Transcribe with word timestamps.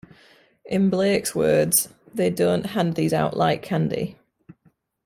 In 0.65 0.89
Blake's 0.89 1.35
words, 1.35 1.89
They 2.11 2.31
don't 2.31 2.65
hand 2.65 2.95
these 2.95 3.13
out 3.13 3.37
like 3.37 3.61
candy. 3.61 4.17